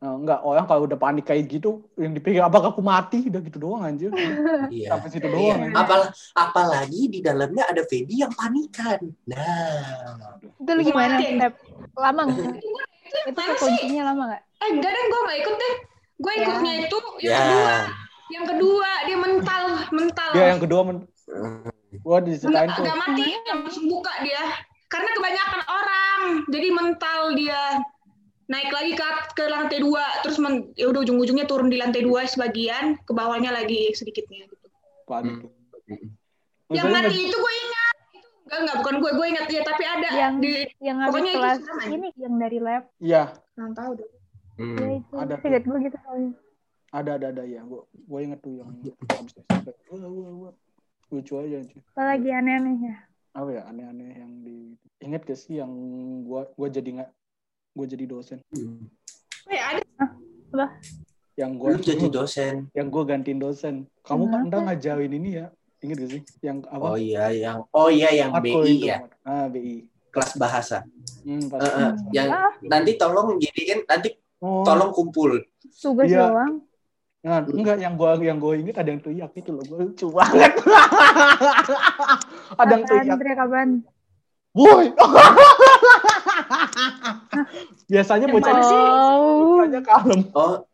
[0.00, 3.56] eh, enggak orang kalau udah panik kayak gitu yang dipikir apakah aku mati udah gitu
[3.58, 4.12] doang anjir.
[4.74, 5.32] iya Sampai situ Iya.
[5.32, 5.58] doang.
[5.62, 5.76] anjir.
[5.76, 11.16] Apal- apalagi di dalamnya ada Feby yang panikan nah itu lu gimana
[11.94, 12.56] lama nggak
[13.24, 15.74] itu kuncinya lama nggak Eh enggak deh, gue gak ikut deh.
[16.14, 16.40] Gue Ya.
[16.40, 17.74] ikutnya itu yang ya kedua.
[18.32, 20.30] Yang kedua dia mental, mental.
[20.32, 20.98] Dia yang kedua men
[22.02, 22.82] gua diceritain tuh.
[22.84, 24.42] enggak mati, langsung buka dia.
[24.88, 27.60] Karena kebanyakan orang, jadi mental dia
[28.46, 32.28] naik lagi ke, ke lantai dua, terus men, ya udah ujung-ujungnya turun di lantai dua
[32.28, 34.46] sebagian, ke bawahnya lagi sedikitnya.
[34.46, 34.66] Gitu.
[35.08, 35.48] Panik.
[36.72, 37.94] Yang Maksudnya mati itu gue ingat.
[38.14, 40.52] Itu enggak enggak bukan gue, gue ingat ya, tapi ada Yang- di
[40.84, 43.22] yang Pokoknya itu kelas ini yang dari lab Iya,
[43.56, 44.08] nggak tahu deh.
[44.54, 44.78] Hmm.
[44.78, 46.32] ya itu ada ingat gue gitu soalnya
[46.94, 47.58] ada ada ada ya.
[47.66, 48.70] Gua gua inget tuh yang
[50.38, 50.54] wah.
[51.10, 51.82] Lucu aja anjir.
[51.90, 52.96] apalagi aneh-aneh ya
[53.34, 55.70] Apa ya aneh-aneh yang di Ingat gak sih yang
[56.22, 57.10] gua gua jadi nggak
[57.74, 58.38] gua jadi dosen.
[58.54, 58.86] Hmm.
[59.50, 59.82] Eh, ada
[61.34, 63.74] Yang gua lu jadi dosen yang gua gantiin dosen.
[64.06, 65.46] Kamu kan udah ngajarin ini ya.
[65.82, 66.22] Ingat gak sih?
[66.40, 66.84] Yang apa?
[66.86, 68.86] oh iya yang oh iya yang Matkul BI itu.
[68.88, 69.82] ya Ah, BI.
[70.14, 70.86] kelas bahasa
[71.26, 75.42] Hmm, Eh, eh, yang Ah, nanti tolong jadiin nanti Oh, tolong kumpul
[75.74, 76.30] tugas Iya.
[76.30, 76.62] doang
[77.24, 79.64] Nah, enggak yang gua yang gua inget ada yang teriak itu loh.
[79.64, 80.60] Gua lucu banget.
[82.60, 83.16] ada yang teriak.
[83.16, 83.68] teriak kapan
[84.52, 84.92] Woi.
[87.90, 88.82] Biasanya Yang bocah sih?
[89.40, 90.20] bocahnya kalem.
[90.36, 90.68] oh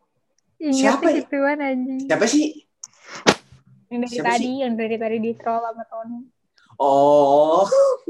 [0.60, 1.22] Siapa ya?
[1.56, 2.66] anjing siapa sih
[3.88, 4.54] Yang dari Siapa tadi, sih?
[4.60, 6.18] yang dari tadi di troll sama Tony.
[6.80, 7.68] Oh,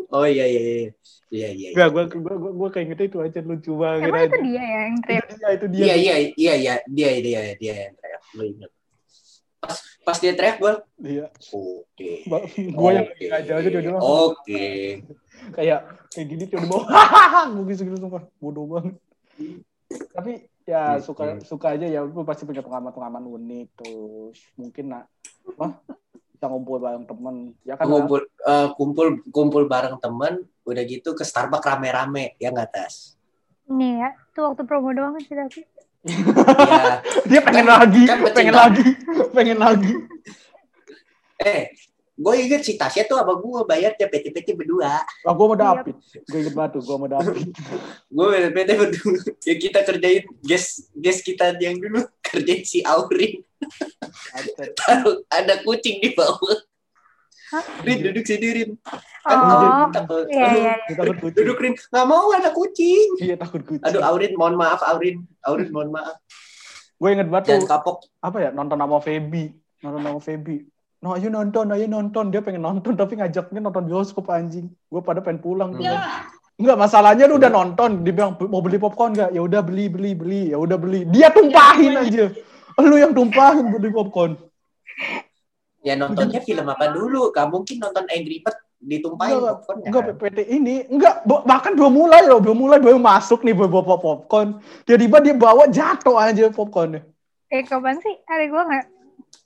[0.08, 0.88] oh iya iya iya
[1.28, 1.68] iya iya.
[1.74, 4.06] Enggak, gue gue gue gue kayak gitu itu aja lucu banget.
[4.06, 5.24] Emang itu dia ya yang teriak?
[5.26, 5.80] Itu dia, itu dia.
[5.82, 8.22] Iya iya iya iya dia dia dia yang teriak.
[8.32, 8.70] Lu ingat?
[9.58, 11.26] Pas pas dia teriak gue, Iya.
[11.50, 12.10] oke.
[12.70, 15.02] Gue yang aja aja dia bilang Oke.
[15.50, 15.80] kayak
[16.10, 16.86] kayak gini cuma di bawah.
[16.86, 18.22] Hahaha, gue gitu-gitu sumpah.
[18.38, 18.94] Bodoh banget.
[20.14, 25.10] Tapi ya Hmm, suka suka aja ya lu pasti punya pengalaman-pengalaman unik terus mungkin nak
[25.50, 25.82] apa
[26.40, 31.20] kita ngumpul bareng temen ya kan Kumpul eh, kumpul kumpul bareng teman, udah gitu ke
[31.20, 33.12] Starbucks rame-rame ya nggak tas.
[33.68, 35.68] Nih ya, tuh waktu promo doang sih tapi.
[36.00, 37.04] Iya.
[37.28, 38.88] dia pengen Kan- lagi kan pengen lagi
[39.36, 39.92] pengen lagi
[41.36, 41.68] Eh,
[42.20, 45.00] gue inget si Tasya tuh apa gue bayar dia PT-PT berdua.
[45.24, 45.64] Wah, gue mau Iya.
[45.80, 45.96] David.
[46.22, 47.48] Gue inget banget tuh, gue mau David.
[48.12, 49.18] Gue PT berdua.
[49.40, 53.40] Ya kita kerjain guest guest kita yang dulu kerjain si Aurin.
[54.76, 56.58] Taruh ada kucing di bawah.
[57.50, 57.64] Hah?
[57.82, 58.70] Rin duduk sini Rin.
[59.20, 60.22] Kan Oh, takut.
[60.30, 60.94] iya, iya, iya.
[60.94, 61.38] Takut kucing.
[61.40, 61.74] Duduk Rin.
[61.74, 63.08] Nggak mau ada kucing.
[63.18, 63.82] Iya, takut kucing.
[63.82, 65.26] Aduh Aurin mohon maaf Aurin.
[65.42, 66.14] Aurin mohon maaf.
[66.94, 67.96] Gue inget banget Jangan tuh, kapok.
[68.20, 69.44] apa ya, nonton sama Feby.
[69.80, 70.56] Nonton sama Feby.
[71.00, 72.28] No, ayo nonton, ayo nonton.
[72.28, 74.68] Dia pengen nonton, tapi ngajaknya nonton bioskop anjing.
[74.92, 75.72] Gue pada pengen pulang.
[75.72, 75.80] Hmm.
[75.80, 75.88] tuh.
[75.88, 76.28] Ya,
[76.60, 78.04] Enggak, masalahnya lu udah nonton.
[78.04, 79.32] Dia bilang, mau beli popcorn nggak?
[79.32, 80.42] Ya udah beli, beli, beli.
[80.52, 81.08] Ya udah beli.
[81.08, 82.28] Dia tumpahin aja.
[82.76, 84.36] Lu yang tumpahin beli popcorn.
[85.80, 87.32] Ya nontonnya film apa dulu?
[87.32, 89.86] Gak mungkin nonton Angry Bird ditumpahin Enggak, popcornnya.
[89.88, 90.16] Enggak, kan?
[90.20, 90.76] PT ini.
[90.92, 92.44] Enggak, bahkan belum mulai loh.
[92.44, 94.60] Belum mulai, baru masuk nih bawa bawa popcorn.
[94.84, 97.08] Tiba-tiba dia bawa jatuh aja popcornnya.
[97.48, 98.14] Eh, kapan sih?
[98.28, 98.84] Ada gue nggak?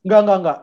[0.02, 0.58] Enggak, enggak, enggak.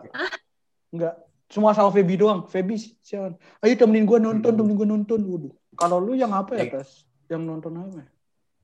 [0.91, 1.15] Enggak.
[1.47, 2.47] Cuma sama Feby doang.
[2.47, 3.36] Feby, siapa?
[3.60, 4.60] Ayo temenin gue nonton, Hmm.
[4.62, 5.19] temenin gue nonton.
[5.19, 5.51] Waduh.
[5.73, 6.80] Kalau lu yang apa ya.
[6.80, 7.04] Tes?
[7.27, 8.04] Yang nonton apa?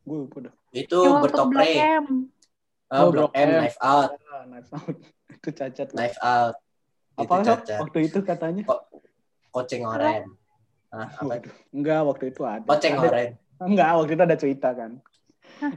[0.03, 0.53] Gue lupa dah.
[0.71, 1.67] Itu Blok bertopre.
[1.67, 2.05] M.
[2.87, 3.59] Oh, Oh, Blok M, M.
[3.59, 4.95] Knife Out, Ah, Knives Out.
[5.29, 5.87] Itu cacat.
[5.91, 6.55] Knife Out.
[7.17, 8.63] Itu Apa waktu itu katanya?
[9.49, 10.23] Koceng oren.
[10.87, 11.33] Hah, apa?
[11.35, 11.53] Waduh.
[11.73, 12.63] Enggak, waktu itu ada.
[12.63, 13.31] Koceng Ada- oren.
[13.57, 14.91] Enggak, waktu itu ada cerita kan.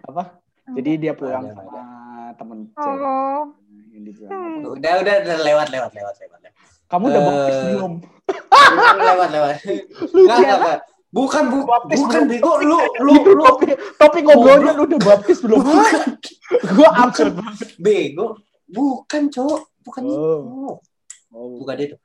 [0.04, 0.38] Apa?
[0.70, 1.82] Jadi dia pulang Ada, sama
[2.38, 3.02] temen cewek.
[3.02, 3.42] Oh,
[3.90, 4.62] Hmm.
[4.70, 6.29] Udah, udah, udah lewat, lewat, lewat, lewat.
[6.90, 7.92] Kamu udah Eh, baptis belum?
[8.98, 9.54] lewat, lewat.
[10.10, 10.78] Lu enggak.
[11.10, 12.52] Bukan, bu, Baptis bukan bego.
[12.62, 15.58] Lu, lu, lu, topik, topik ngobrolnya lu udah baptis belum?
[16.70, 17.68] Gue absurd banget.
[17.78, 18.38] bego.
[18.66, 19.60] Bukan, cowok.
[19.82, 20.06] Bukan Oh.
[20.06, 20.26] itu.
[21.30, 21.96] Oh, Bukan itu.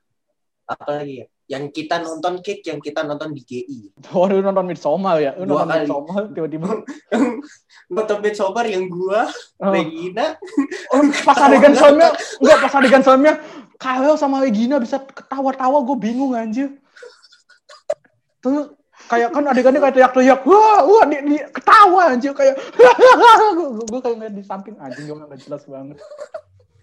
[0.65, 1.25] Apa lagi ya?
[1.45, 3.79] Yang kita nonton kick, yang kita nonton di GI.
[4.17, 5.37] Oh, lu nonton Midsommar ya?
[5.37, 5.81] Lu Dua nonton kali.
[5.85, 6.67] Midsommar tiba-tiba.
[7.93, 9.29] nonton Midsommar yang gua,
[9.61, 10.35] Oh, Regina,
[10.93, 12.09] oh, pas adegan filmnya,
[12.41, 13.33] enggak pas adegan filmnya,
[13.77, 16.75] Kyle sama Regina bisa ketawa-tawa, gue bingung anjir.
[18.43, 18.73] Terus
[19.07, 24.33] kayak kan adegannya kayak teriak-teriak, wah, wah, dia, dia ketawa anjir kayak, gue kayak ngeliat
[24.33, 26.01] di samping anjing gue nggak jelas banget.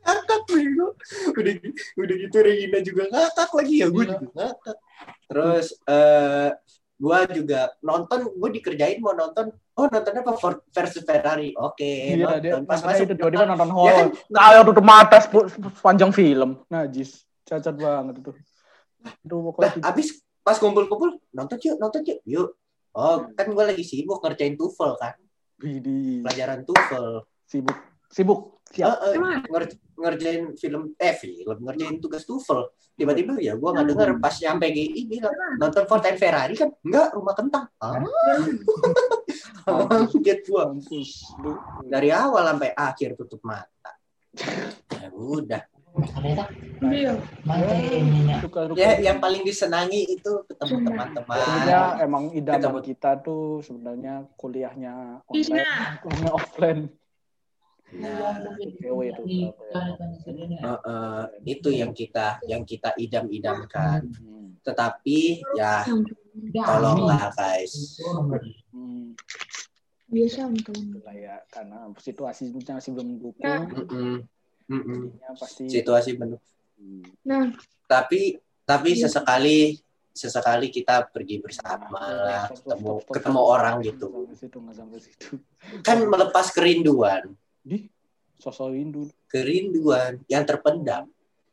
[0.03, 0.87] Ngakak bego.
[1.39, 1.55] Udah,
[1.97, 4.11] udah gitu Regina juga ngakak lagi ya, gua Iya.
[4.13, 4.77] juga ngakak.
[5.27, 6.51] Terus, eh
[6.97, 11.83] gua juga nonton, gua dikerjain mau nonton, oh nonton apa Ford versus Ferrari, oke.
[11.83, 12.67] Iya, dia nonton.
[12.67, 13.97] Pas pas masuk itu tiba-tiba nonton Ya horror.
[13.97, 14.09] kan?
[14.29, 15.19] Kyle tutup mata
[15.73, 16.51] sepanjang film.
[16.67, 17.11] Najis,
[17.43, 18.31] cacat banget itu.
[19.23, 22.49] Aduh, pokoknya abis pas kumpul-kumpul nonton yuk, nonton yuk, yuk.
[22.93, 25.17] Oh, kan gue lagi sibuk ngerjain TOEFL kan,
[25.59, 26.21] Widih.
[26.23, 27.25] pelajaran TOEFL.
[27.43, 27.75] sibuk,
[28.13, 28.61] sibuk.
[28.69, 28.89] Siap.
[28.89, 29.45] Eh, eh, Emang?
[29.45, 32.73] nger- ngerjain film, eh film, ngerjain tugas TOEFL.
[32.93, 37.17] Tiba-tiba ya gue nggak denger pas nyampe GI bilang nonton Ford and Ferrari kan, enggak
[37.17, 37.65] rumah kentang.
[37.81, 37.97] Ah.
[40.25, 41.33] Get gua Mampus.
[41.41, 43.93] Lu- dari awal sampai akhir tutup mata.
[44.93, 45.63] Ya udah.
[46.83, 47.13] Iya.
[48.73, 51.37] Ya yang paling disenangi itu ketemu teman-teman.
[51.37, 52.81] sebenarnya emang idaman Ketemu.
[52.81, 55.73] kita tuh sebenarnya kuliahnya online, Iya.
[56.01, 56.81] kuliahnya offline.
[57.93, 58.41] Nah,
[58.81, 59.53] Cewek itu.
[59.53, 64.09] eh, eh, itu yang kita yang kita idam-idamkan.
[64.17, 64.57] Hmm.
[64.65, 65.85] Tetapi ya
[66.65, 68.01] tolonglah guys.
[68.73, 69.13] Hmm.
[70.09, 70.77] Biasa untuk.
[70.77, 73.45] Itulah ya karena situasinya masih belum mendukung.
[73.45, 74.21] Nah.
[75.37, 76.41] Pasti Situasi benar.
[76.81, 77.05] Hmm.
[77.29, 77.53] Nah,
[77.85, 79.05] Tapi tapi Iya.
[79.05, 79.77] sesekali
[80.13, 84.07] sesekali kita pergi bersama lah, stop, ketemu ketemu orang gitu.
[85.81, 87.89] Kan melepas kerinduan, Di
[88.43, 89.07] sosok rindu.
[89.31, 91.07] kerinduan yang terpendam.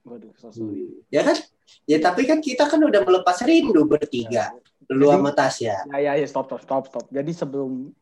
[0.03, 1.05] Waduh, sosok rindu.
[1.13, 1.37] Ya kan?
[1.85, 4.53] Ya tapi kan kita kan udah melepas rindu bertiga.
[4.89, 5.75] Lu Jadi- sama Tasya.
[5.93, 7.05] Ya, ya, ya, stop, stop, stop, stop.
[7.13, 7.93] Jadi sebelum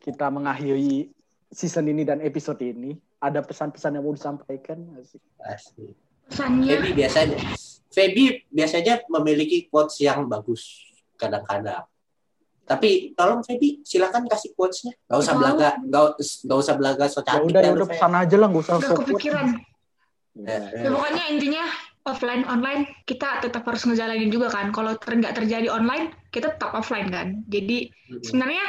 [0.00, 1.12] kita mengakhiri
[1.52, 4.80] season ini dan episode ini, ada pesan-pesan yang mau disampaikan?
[4.96, 5.20] Asik.
[5.38, 5.92] Asli.
[6.32, 6.80] pesannya.
[6.80, 7.38] Feby biasanya
[7.92, 10.80] Feby biasanya memiliki quotes yang bagus
[11.20, 11.84] kadang-kadang.
[12.62, 14.94] Tapi tolong Feby silakan kasih quotes-nya.
[15.10, 18.36] Gak usah belaga, gak, gak usah belaga so Ya cantik udah, ya udah pesan aja
[18.38, 19.46] lah, nggak usah sok kepikiran.
[20.32, 21.64] Eh, Ya, pokoknya intinya
[22.08, 24.72] offline online kita tetap harus ngejalanin juga kan.
[24.72, 27.44] Kalau ter nggak terjadi online, kita tetap offline kan.
[27.52, 27.92] Jadi
[28.24, 28.64] sebenarnya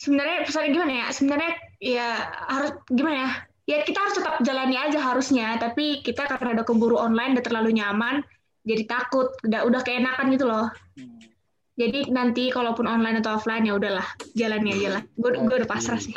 [0.00, 1.06] sebenarnya pesannya gimana ya?
[1.12, 2.08] Sebenarnya ya
[2.48, 3.30] harus gimana ya?
[3.64, 7.80] Ya kita harus tetap jalani aja harusnya, tapi kita karena udah keburu online udah terlalu
[7.80, 8.20] nyaman,
[8.60, 10.68] jadi takut, udah udah keenakan gitu loh.
[11.00, 11.33] Hmm.
[11.74, 14.06] Jadi nanti kalaupun online atau offline ya udahlah,
[14.38, 15.02] jalani aja lah.
[15.18, 16.14] Gue gue udah pasrah sih.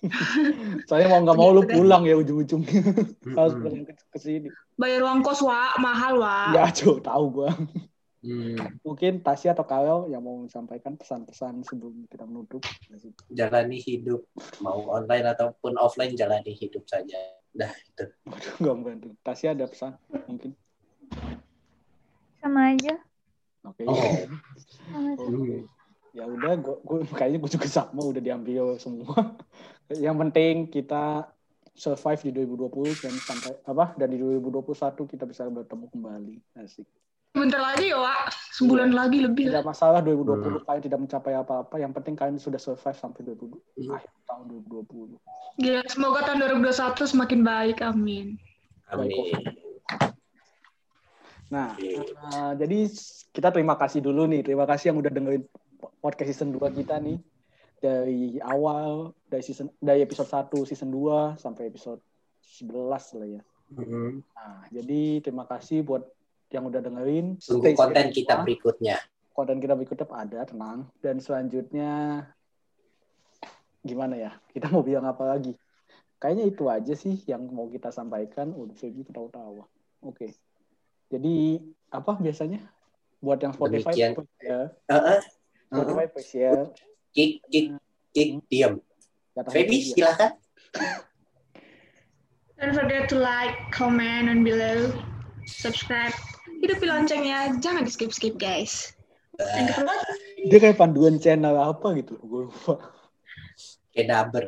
[0.88, 2.80] Soalnya mau nggak mau lu pulang ya ujung-ujungnya.
[3.36, 4.48] Harus pulang ke, sini.
[4.80, 6.56] Bayar uang kos wa mahal wa.
[6.56, 7.52] Ya, Cuk, tahu gua.
[8.20, 12.60] Hmm, Mungkin Tasya atau Karel yang mau sampaikan pesan-pesan sebelum kita menutup.
[13.32, 14.28] jalani hidup
[14.60, 17.16] mau online ataupun offline jalani hidup saja.
[17.52, 18.04] Dah itu.
[18.28, 19.08] Waduh, nggak membantu.
[19.24, 19.96] Tasya ada pesan
[20.28, 20.52] mungkin.
[22.40, 23.00] Sama aja.
[23.64, 23.82] Oke.
[23.84, 23.96] Oh.
[24.88, 25.24] Sama aja.
[25.24, 25.58] Oke.
[26.10, 29.38] Ya udah, gua, gua kayaknya gue juga sama udah diambil semua.
[30.04, 31.30] Yang penting kita
[31.74, 36.34] survive di 2020 dan sampai apa dan di 2021 kita bisa bertemu kembali.
[36.58, 36.86] Asik.
[37.30, 38.34] Bentar lagi ya, Wak.
[38.58, 39.54] Sebulan lagi lebih.
[39.54, 43.94] Tidak masalah 2020 kalian tidak mencapai apa-apa, yang penting kalian sudah survive sampai 2020 Hmm.
[43.94, 45.14] akhir tahun 2020.
[45.62, 47.78] Gila, semoga tahun 2021 semakin baik.
[47.86, 48.34] Amin.
[48.90, 49.30] Amin.
[51.50, 52.78] Nah, eh, jadi
[53.34, 54.46] kita terima kasih dulu nih.
[54.46, 55.44] Terima kasih yang udah dengerin
[55.98, 57.18] podcast season 2 kita nih.
[57.80, 61.98] Dari awal, dari season dari episode 1 season 2 sampai episode
[62.62, 63.42] 11 lah ya.
[63.70, 64.22] Mm-mm.
[64.34, 66.06] Nah, jadi terima kasih buat
[66.50, 67.38] yang udah dengerin.
[67.38, 68.46] Tunggu konten kita semua.
[68.46, 68.96] berikutnya.
[69.30, 70.90] Konten kita berikutnya ada, tenang.
[70.98, 72.26] Dan selanjutnya
[73.80, 74.32] gimana ya?
[74.50, 75.54] Kita mau bilang apa lagi?
[76.20, 78.52] Kayaknya itu aja sih yang mau kita sampaikan.
[78.52, 79.64] Udah Feby ketawa-tawa.
[80.04, 80.34] Oke.
[81.10, 81.58] Jadi
[81.90, 82.62] apa biasanya?
[83.20, 84.10] Buat yang Spotify, Demikian.
[84.40, 84.60] ya.
[84.88, 85.20] Heeh.
[85.68, 86.52] Spotify, please ya.
[87.12, 87.66] Kik, kik,
[88.14, 88.78] kik, diam.
[89.34, 89.86] Kata Feby, ya.
[89.92, 90.32] silakan.
[92.60, 94.92] Don't forget to like, comment, and below.
[95.48, 96.12] Subscribe.
[96.60, 97.56] Hidupi loncengnya.
[97.56, 97.92] Jangan di
[98.36, 98.92] guys.
[99.40, 100.52] Thank you for watching.
[100.52, 102.20] Dia kayak panduan channel apa gitu.
[102.20, 102.92] Gue lupa.
[103.96, 104.44] Kayak daber.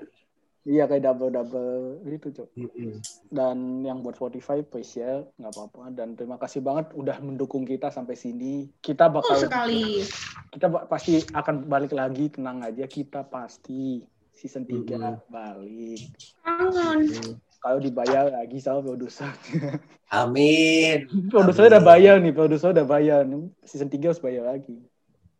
[0.62, 2.48] Iya kayak double-double gitu, Cok.
[2.54, 3.02] Mm-mm.
[3.28, 7.88] dan yang buat Spotify please share nggak apa-apa dan terima kasih banget udah mendukung kita
[7.88, 10.06] sampai sini kita Oh, bakal sekali.
[10.50, 15.26] kita pasti akan balik lagi tenang aja kita pasti season 3 Mhm.
[15.26, 16.00] balik
[16.38, 17.34] Kangen.
[17.58, 19.32] kalau dibayar lagi sama produser
[20.12, 21.08] Amin.
[21.26, 24.78] produser udah bayar nih produser udah bayar nih season 3 harus bayar lagi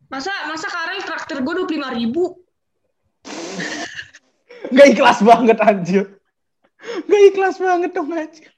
[0.08, 2.36] Masa masa Karel traktir gue 25 ribu?
[4.68, 6.04] Nggak ikhlas banget anjir
[7.02, 8.50] nggak ikhlas banget dong anjir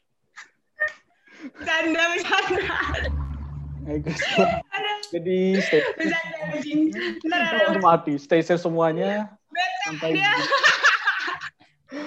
[1.45, 2.77] Bercanda, bercanda.
[5.13, 6.17] jadi stay bercanda,
[6.49, 6.81] anjing.
[7.21, 7.83] Bentar, Kita aduh.
[7.85, 9.29] mati stay safe semuanya
[9.85, 10.17] sampai.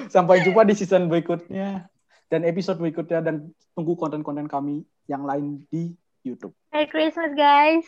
[0.07, 1.87] Sampai jumpa di season berikutnya
[2.27, 3.35] dan episode berikutnya dan
[3.71, 6.51] tunggu konten-konten kami yang lain di YouTube.
[6.71, 7.87] Merry Christmas guys.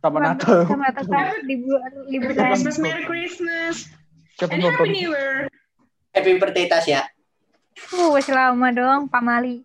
[0.00, 0.68] Selamat- Natal.
[0.68, 2.34] Selamat Natal libur liburan.
[2.34, 3.88] Christmas, Merry Christmas.
[4.40, 4.88] Siapa And nonton?
[6.16, 7.04] Happy birthday Tasya.
[7.92, 9.60] Uh, masih lama dong, Pak Mali.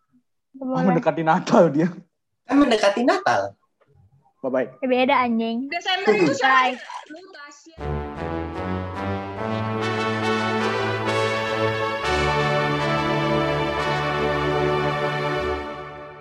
[0.59, 1.87] Oh, mendekati Natal dia.
[2.43, 3.55] Kan mendekati Natal.
[4.43, 4.67] Bye bye.
[4.83, 5.71] Eh, Beda anjing.
[5.71, 6.75] Desember itu siapa?
[6.75, 6.75] Bye.
[7.07, 7.75] Lu Tasya.